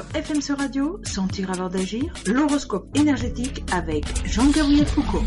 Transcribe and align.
FMC 0.00 0.56
Radio, 0.56 1.00
Sentir 1.04 1.50
avant 1.50 1.68
d'agir, 1.68 2.14
l'horoscope 2.26 2.86
énergétique 2.96 3.62
avec 3.70 4.04
Jean-Gabriel 4.24 4.86
Foucault. 4.86 5.22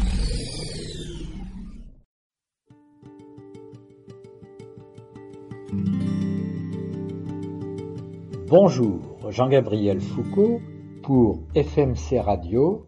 Bonjour, 8.47 9.29
Jean-Gabriel 9.29 10.02
Foucault 10.02 10.62
pour 11.04 11.43
FMC 11.54 12.20
Radio, 12.20 12.88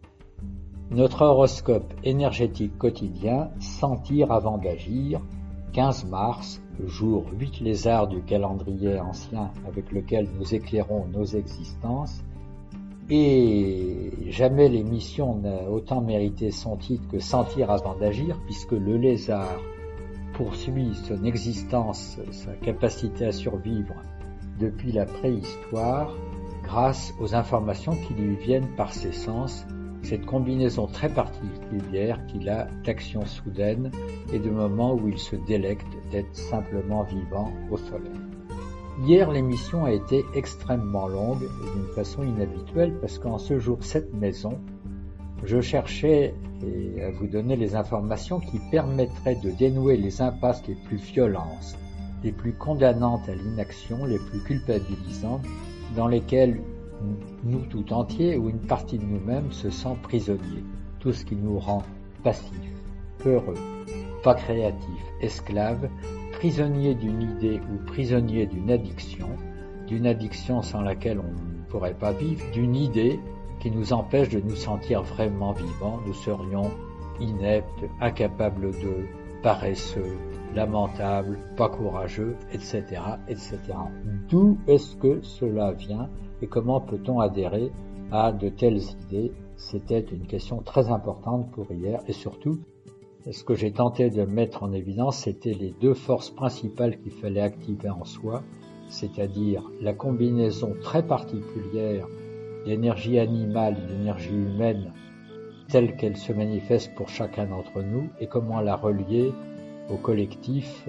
notre 0.90 1.22
horoscope 1.22 1.94
énergétique 2.02 2.76
quotidien 2.76 3.50
Sentir 3.60 4.32
avant 4.32 4.58
d'agir, 4.58 5.20
15 5.72 6.06
mars, 6.06 6.60
jour 6.86 7.24
8 7.38 7.60
lézard 7.60 8.08
du 8.08 8.22
calendrier 8.22 8.98
ancien 8.98 9.50
avec 9.66 9.92
lequel 9.92 10.28
nous 10.38 10.54
éclairons 10.54 11.06
nos 11.06 11.24
existences. 11.24 12.22
Et 13.10 14.10
jamais 14.28 14.68
l'émission 14.68 15.36
n'a 15.36 15.70
autant 15.70 16.00
mérité 16.00 16.50
son 16.50 16.76
titre 16.76 17.08
que 17.08 17.18
Sentir 17.18 17.70
avant 17.70 17.96
d'agir, 17.96 18.38
puisque 18.44 18.72
le 18.72 18.96
lézard 18.96 19.58
poursuit 20.34 20.94
son 20.94 21.24
existence, 21.24 22.18
sa 22.30 22.52
capacité 22.52 23.26
à 23.26 23.32
survivre 23.32 23.94
depuis 24.60 24.92
la 24.92 25.06
préhistoire 25.06 26.14
grâce 26.62 27.14
aux 27.18 27.34
informations 27.34 27.96
qui 28.06 28.14
lui 28.14 28.36
viennent 28.36 28.68
par 28.76 28.92
ses 28.92 29.12
sens, 29.12 29.66
cette 30.02 30.24
combinaison 30.26 30.86
très 30.86 31.08
particulière 31.08 32.24
qu'il 32.26 32.48
a 32.48 32.68
d'actions 32.84 33.26
soudaines 33.26 33.90
et 34.32 34.38
de 34.38 34.50
moments 34.50 34.94
où 34.94 35.08
il 35.08 35.18
se 35.18 35.36
délecte 35.36 35.86
d'être 36.10 36.34
simplement 36.34 37.02
vivant 37.02 37.52
au 37.70 37.76
soleil. 37.76 38.12
Hier, 39.04 39.30
l'émission 39.30 39.84
a 39.84 39.92
été 39.92 40.24
extrêmement 40.34 41.06
longue 41.06 41.42
et 41.42 41.76
d'une 41.76 41.94
façon 41.94 42.24
inhabituelle 42.24 42.94
parce 43.00 43.18
qu'en 43.18 43.38
ce 43.38 43.58
jour 43.58 43.78
cette 43.80 44.12
maison, 44.14 44.58
je 45.44 45.60
cherchais 45.60 46.34
à 47.00 47.10
vous 47.12 47.28
donner 47.28 47.56
les 47.56 47.76
informations 47.76 48.40
qui 48.40 48.58
permettraient 48.70 49.36
de 49.36 49.50
dénouer 49.52 49.96
les 49.96 50.20
impasses 50.20 50.66
les 50.66 50.74
plus 50.74 50.96
violentes 50.96 51.78
les 52.22 52.32
plus 52.32 52.52
condamnantes 52.52 53.28
à 53.28 53.34
l'inaction, 53.34 54.04
les 54.04 54.18
plus 54.18 54.40
culpabilisantes, 54.40 55.44
dans 55.96 56.08
lesquelles 56.08 56.60
nous 57.44 57.60
tout 57.70 57.92
entiers 57.92 58.36
ou 58.36 58.48
une 58.48 58.60
partie 58.60 58.98
de 58.98 59.04
nous-mêmes 59.04 59.52
se 59.52 59.70
sent 59.70 59.96
prisonniers. 60.02 60.64
Tout 61.00 61.12
ce 61.12 61.24
qui 61.24 61.36
nous 61.36 61.58
rend 61.58 61.82
passifs, 62.22 62.52
peureux, 63.18 63.54
pas 64.22 64.34
créatifs, 64.34 65.06
esclaves, 65.20 65.88
prisonniers 66.32 66.94
d'une 66.94 67.22
idée 67.22 67.60
ou 67.72 67.84
prisonniers 67.86 68.46
d'une 68.46 68.70
addiction, 68.70 69.28
d'une 69.86 70.06
addiction 70.06 70.62
sans 70.62 70.82
laquelle 70.82 71.20
on 71.20 71.32
ne 71.32 71.64
pourrait 71.68 71.94
pas 71.94 72.12
vivre, 72.12 72.44
d'une 72.52 72.76
idée 72.76 73.18
qui 73.60 73.70
nous 73.70 73.92
empêche 73.92 74.28
de 74.28 74.40
nous 74.40 74.56
sentir 74.56 75.02
vraiment 75.02 75.52
vivants, 75.52 76.00
nous 76.06 76.14
serions 76.14 76.70
ineptes, 77.20 77.84
incapables 78.00 78.70
de, 78.70 79.06
paresseux, 79.42 80.16
lamentable, 80.54 81.38
pas 81.56 81.68
courageux, 81.68 82.36
etc., 82.52 82.82
etc. 83.28 83.58
D'où 84.28 84.58
est-ce 84.66 84.96
que 84.96 85.20
cela 85.22 85.72
vient? 85.72 86.08
Et 86.42 86.46
comment 86.46 86.80
peut-on 86.80 87.20
adhérer 87.20 87.70
à 88.10 88.32
de 88.32 88.48
telles 88.48 88.82
idées? 89.04 89.32
C'était 89.56 90.00
une 90.00 90.26
question 90.26 90.62
très 90.62 90.90
importante 90.90 91.50
pour 91.50 91.70
hier 91.72 92.00
et 92.06 92.12
surtout, 92.12 92.60
ce 93.30 93.44
que 93.44 93.54
j'ai 93.54 93.72
tenté 93.72 94.10
de 94.10 94.22
mettre 94.24 94.62
en 94.62 94.72
évidence, 94.72 95.18
c'était 95.18 95.52
les 95.52 95.74
deux 95.80 95.94
forces 95.94 96.30
principales 96.30 96.98
qu'il 96.98 97.12
fallait 97.12 97.40
activer 97.40 97.90
en 97.90 98.04
soi, 98.04 98.42
c'est-à-dire 98.88 99.70
la 99.80 99.92
combinaison 99.92 100.74
très 100.80 101.06
particulière 101.06 102.06
d'énergie 102.64 103.18
animale 103.18 103.76
et 103.78 103.92
d'énergie 103.92 104.34
humaine 104.34 104.92
telle 105.68 105.96
qu'elle 105.96 106.16
se 106.16 106.32
manifeste 106.32 106.94
pour 106.94 107.08
chacun 107.08 107.46
d'entre 107.46 107.82
nous 107.82 108.08
et 108.20 108.26
comment 108.26 108.60
la 108.60 108.76
relier 108.76 109.32
au 109.90 109.96
collectif 109.96 110.88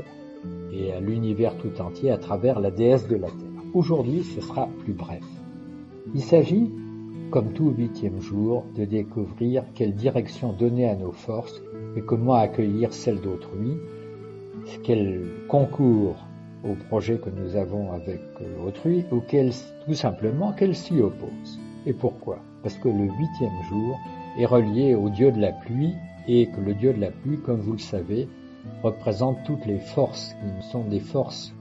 et 0.71 0.93
à 0.93 0.99
l'univers 0.99 1.57
tout 1.57 1.81
entier 1.81 2.11
à 2.11 2.17
travers 2.17 2.59
la 2.59 2.71
déesse 2.71 3.07
de 3.07 3.15
la 3.15 3.27
Terre. 3.27 3.63
Aujourd'hui, 3.73 4.23
ce 4.23 4.41
sera 4.41 4.67
plus 4.83 4.93
bref. 4.93 5.23
Il 6.15 6.23
s'agit, 6.23 6.71
comme 7.29 7.53
tout 7.53 7.69
huitième 7.69 8.19
jour, 8.19 8.65
de 8.75 8.83
découvrir 8.83 9.63
quelle 9.75 9.93
direction 9.93 10.53
donner 10.53 10.89
à 10.89 10.95
nos 10.95 11.11
forces 11.11 11.61
et 11.95 12.01
comment 12.01 12.33
accueillir 12.33 12.93
celles 12.93 13.21
d'autrui, 13.21 13.77
quel 14.83 15.27
concours 15.47 16.15
au 16.63 16.73
projet 16.87 17.19
que 17.19 17.29
nous 17.29 17.55
avons 17.55 17.91
avec 17.91 18.21
autrui 18.65 19.05
ou 19.11 19.21
tout 19.85 19.93
simplement 19.93 20.51
qu'elle 20.53 20.75
s'y 20.75 20.99
oppose. 20.99 21.59
Et 21.85 21.93
pourquoi 21.93 22.39
Parce 22.63 22.75
que 22.75 22.89
le 22.89 23.05
huitième 23.05 23.63
jour 23.69 23.99
est 24.39 24.45
relié 24.45 24.95
au 24.95 25.09
dieu 25.09 25.31
de 25.31 25.39
la 25.39 25.51
pluie 25.51 25.93
et 26.27 26.47
que 26.47 26.59
le 26.59 26.73
dieu 26.73 26.91
de 26.93 27.01
la 27.01 27.11
pluie, 27.11 27.37
comme 27.37 27.59
vous 27.59 27.73
le 27.73 27.77
savez, 27.77 28.27
représente 28.81 29.43
toutes 29.45 29.65
les 29.67 29.79
forces 29.79 30.33
qui 30.33 30.67
sont 30.69 30.83
des 30.83 30.99
forces 30.99 31.53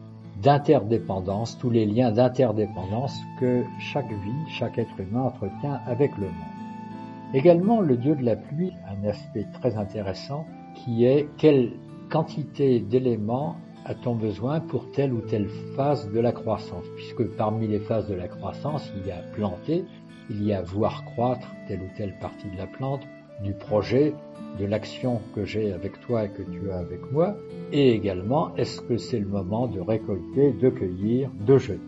d'interdépendance, 0.42 1.58
tous 1.58 1.70
les 1.70 1.86
liens 1.86 2.12
d'interdépendance 2.12 3.20
que 3.40 3.64
chaque 3.78 4.10
vie, 4.10 4.48
chaque 4.48 4.78
être 4.78 5.00
humain 5.00 5.22
entretient 5.22 5.80
avec 5.86 6.16
le 6.16 6.26
monde. 6.26 7.34
Également, 7.34 7.80
le 7.80 7.96
dieu 7.96 8.14
de 8.14 8.24
la 8.24 8.36
pluie, 8.36 8.72
un 8.88 9.06
aspect 9.06 9.46
très 9.54 9.76
intéressant, 9.76 10.46
qui 10.74 11.04
est 11.04 11.28
quelle 11.36 11.72
quantité 12.10 12.80
d'éléments 12.80 13.56
a-t-on 13.84 14.14
besoin 14.14 14.60
pour 14.60 14.90
telle 14.92 15.12
ou 15.12 15.20
telle 15.20 15.48
phase 15.76 16.10
de 16.10 16.20
la 16.20 16.32
croissance, 16.32 16.84
puisque 16.96 17.24
parmi 17.36 17.66
les 17.66 17.80
phases 17.80 18.08
de 18.08 18.14
la 18.14 18.28
croissance, 18.28 18.90
il 18.96 19.06
y 19.06 19.10
a 19.10 19.22
planter, 19.34 19.84
il 20.30 20.44
y 20.44 20.52
a 20.52 20.62
voir 20.62 21.04
croître 21.04 21.48
telle 21.66 21.80
ou 21.80 21.88
telle 21.96 22.18
partie 22.18 22.48
de 22.50 22.56
la 22.56 22.66
plante, 22.66 23.02
du 23.42 23.52
projet, 23.52 24.14
de 24.58 24.64
l'action 24.64 25.20
que 25.34 25.44
j'ai 25.44 25.72
avec 25.72 26.00
toi 26.00 26.24
et 26.24 26.30
que 26.30 26.42
tu 26.42 26.70
as 26.70 26.78
avec 26.78 27.12
moi, 27.12 27.36
et 27.72 27.92
également 27.92 28.54
est-ce 28.56 28.80
que 28.80 28.96
c'est 28.96 29.20
le 29.20 29.26
moment 29.26 29.66
de 29.66 29.80
récolter, 29.80 30.52
de 30.52 30.68
cueillir, 30.70 31.30
de 31.46 31.58
jeter. 31.58 31.80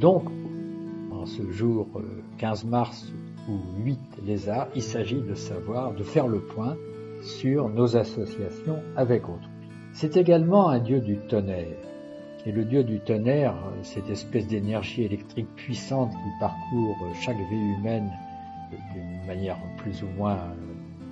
Donc, 0.00 0.24
en 1.10 1.26
ce 1.26 1.50
jour 1.50 1.86
15 2.38 2.64
euh, 2.64 2.68
mars 2.68 3.12
ou 3.48 3.84
8 3.84 3.98
lézards, 4.24 4.68
il 4.74 4.82
s'agit 4.82 5.20
de 5.20 5.34
savoir, 5.34 5.92
de 5.92 6.02
faire 6.02 6.28
le 6.28 6.40
point 6.40 6.76
sur 7.20 7.68
nos 7.68 7.96
associations 7.96 8.78
avec 8.96 9.24
autrui. 9.24 9.50
C'est 9.92 10.16
également 10.16 10.70
un 10.70 10.78
dieu 10.78 11.00
du 11.00 11.18
tonnerre. 11.28 11.76
Et 12.46 12.52
le 12.52 12.64
dieu 12.64 12.84
du 12.84 13.00
tonnerre, 13.00 13.54
cette 13.82 14.08
espèce 14.08 14.46
d'énergie 14.46 15.02
électrique 15.02 15.48
puissante 15.56 16.10
qui 16.10 16.30
parcourt 16.40 16.96
chaque 17.20 17.36
vie 17.50 17.74
humaine 17.78 18.10
d'une 18.92 19.26
manière 19.26 19.58
plus 19.78 20.02
ou 20.02 20.06
moins 20.16 20.38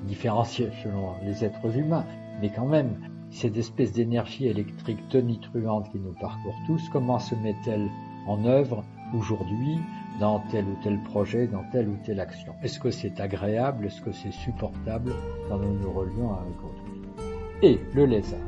différenciée 0.04 0.70
selon 0.82 1.14
les 1.24 1.44
êtres 1.44 1.76
humains, 1.76 2.04
mais 2.40 2.50
quand 2.50 2.66
même, 2.66 2.96
cette 3.30 3.56
espèce 3.56 3.92
d'énergie 3.92 4.46
électrique 4.46 5.06
tonitruante 5.10 5.90
qui 5.90 5.98
nous 5.98 6.14
parcourt 6.20 6.54
tous, 6.66 6.82
comment 6.90 7.18
se 7.18 7.34
met-elle 7.34 7.88
en 8.26 8.44
œuvre 8.44 8.84
aujourd'hui 9.14 9.78
dans 10.20 10.40
tel 10.50 10.64
ou 10.64 10.76
tel 10.82 10.98
projet, 11.04 11.46
dans 11.46 11.64
telle 11.70 11.88
ou 11.88 11.96
telle 12.04 12.20
action? 12.20 12.54
Est-ce 12.62 12.80
que 12.80 12.90
c'est 12.90 13.20
agréable? 13.20 13.86
Est-ce 13.86 14.00
que 14.00 14.12
c'est 14.12 14.32
supportable 14.32 15.12
quand 15.48 15.58
nous 15.58 15.78
nous 15.78 15.92
relions 15.92 16.32
avec 16.34 16.56
autrui 16.58 17.02
Et 17.62 17.80
le 17.94 18.06
lézard. 18.06 18.38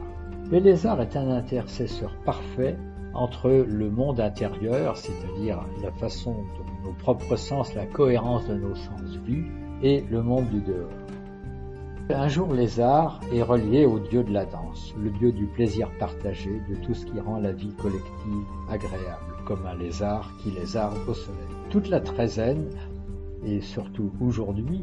Le 0.51 0.59
lézard 0.59 1.01
est 1.01 1.17
un 1.17 1.31
intercesseur 1.31 2.17
parfait 2.25 2.77
entre 3.15 3.51
le 3.51 3.91
monde 3.91 4.21
intérieur, 4.21 4.97
c'est-à-dire 4.97 5.65
la 5.83 5.91
façon 5.93 6.33
dont 6.33 6.89
nos 6.89 6.95
propres 6.95 7.37
sens, 7.37 7.75
la 7.75 7.87
cohérence 7.87 8.47
de 8.47 8.55
nos 8.55 8.75
sens 8.75 9.17
vus, 9.27 9.51
et 9.83 10.05
le 10.11 10.23
monde 10.23 10.49
du 10.49 10.61
dehors. 10.61 10.89
Un 12.13 12.29
jour, 12.29 12.53
lézard 12.53 13.21
est 13.33 13.43
relié 13.43 13.87
au 13.87 14.01
dieu 14.01 14.25
de 14.25 14.33
la 14.33 14.45
danse, 14.45 14.95
le 15.01 15.11
dieu 15.11 15.31
du 15.31 15.47
plaisir 15.47 15.89
partagé, 15.99 16.61
de 16.69 16.75
tout 16.85 16.93
ce 16.93 17.07
qui 17.07 17.21
rend 17.21 17.39
la 17.39 17.53
vie 17.53 17.73
collective 17.81 18.45
agréable, 18.69 19.37
comme 19.47 19.65
un 19.65 19.77
lézard 19.77 20.29
qui 20.43 20.51
lézarde 20.51 20.99
au 21.07 21.15
soleil. 21.15 21.39
Toute 21.71 21.89
la 21.89 22.01
treizaine, 22.01 22.67
et 23.45 23.61
surtout 23.61 24.11
aujourd'hui, 24.21 24.83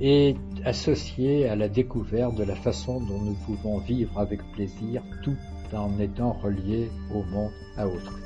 est 0.00 0.36
associée 0.64 1.48
à 1.48 1.56
la 1.56 1.68
découverte 1.68 2.34
de 2.34 2.44
la 2.44 2.54
façon 2.54 3.00
dont 3.00 3.20
nous 3.20 3.36
pouvons 3.46 3.78
vivre 3.78 4.18
avec 4.18 4.40
plaisir 4.52 5.02
tout 5.22 5.36
en 5.74 5.98
étant 5.98 6.32
reliés 6.32 6.90
au 7.14 7.22
monde 7.22 7.50
à 7.76 7.86
autrui. 7.86 8.22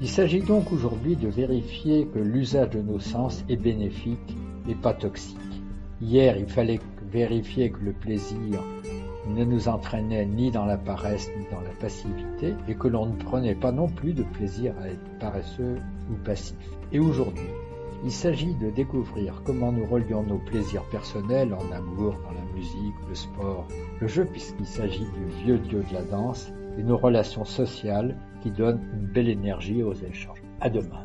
Il 0.00 0.08
s'agit 0.08 0.42
donc 0.42 0.70
aujourd'hui 0.72 1.16
de 1.16 1.28
vérifier 1.28 2.06
que 2.06 2.20
l'usage 2.20 2.70
de 2.70 2.80
nos 2.80 3.00
sens 3.00 3.44
est 3.48 3.56
bénéfique 3.56 4.36
et 4.68 4.74
pas 4.74 4.94
toxique. 4.94 5.36
Hier, 6.00 6.36
il 6.36 6.46
fallait 6.46 6.78
vérifier 7.10 7.70
que 7.70 7.84
le 7.84 7.92
plaisir 7.92 8.62
ne 9.28 9.44
nous 9.44 9.68
entraînait 9.68 10.24
ni 10.24 10.50
dans 10.50 10.66
la 10.66 10.76
paresse 10.76 11.28
ni 11.36 11.44
dans 11.50 11.60
la 11.60 11.74
passivité 11.80 12.54
et 12.68 12.74
que 12.74 12.88
l'on 12.88 13.06
ne 13.06 13.16
prenait 13.16 13.54
pas 13.54 13.72
non 13.72 13.88
plus 13.88 14.12
de 14.12 14.22
plaisir 14.22 14.72
à 14.80 14.88
être 14.88 15.18
paresseux 15.18 15.78
ou 16.10 16.14
passif. 16.24 16.56
Et 16.92 17.00
aujourd'hui, 17.00 17.48
il 18.04 18.12
s'agit 18.12 18.54
de 18.54 18.70
découvrir 18.70 19.42
comment 19.44 19.72
nous 19.72 19.84
relions 19.84 20.22
nos 20.22 20.38
plaisirs 20.38 20.84
personnels 20.84 21.52
en 21.52 21.72
amour, 21.72 22.14
dans 22.22 22.32
la 22.32 22.52
musique, 22.54 22.94
le 23.08 23.14
sport, 23.14 23.66
le 24.00 24.06
jeu 24.06 24.24
puisqu'il 24.24 24.66
s'agit 24.66 25.04
du 25.04 25.24
vieux 25.44 25.58
dieu 25.58 25.84
de 25.88 25.94
la 25.94 26.02
danse, 26.02 26.52
et 26.78 26.82
nos 26.82 26.96
relations 26.96 27.44
sociales 27.44 28.16
qui 28.40 28.50
donnent 28.52 28.80
une 28.94 29.06
belle 29.06 29.28
énergie 29.28 29.82
aux 29.82 29.94
échanges. 29.94 30.42
À 30.60 30.70
demain. 30.70 31.04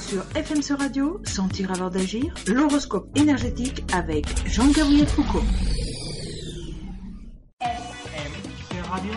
Sur 0.00 0.22
FMC 0.34 0.76
Radio, 0.78 1.20
sentir 1.24 1.72
avant 1.72 1.88
d'agir, 1.88 2.34
l'horoscope 2.46 3.08
énergétique 3.16 3.84
avec 3.92 4.26
Jean-Gabriel 4.46 5.06
Foucault. 5.06 5.42
Radio, 8.94 9.12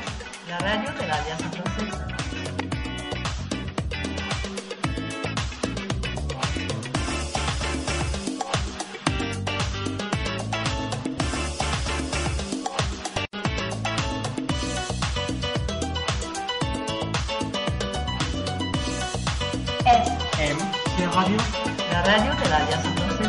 la 0.50 0.58
radio 0.58 0.90
de 0.92 1.06
l'Alliance 1.06 1.44
française. 1.54 1.94
FM 20.26 20.58
Radio, 21.12 21.38
la 21.92 22.02
radio 22.02 22.32
de 22.34 22.50
l'Alliance 22.50 22.88
française. 22.96 23.27